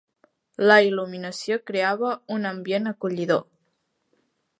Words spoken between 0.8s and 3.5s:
il·luminació creava un ambient acollidor.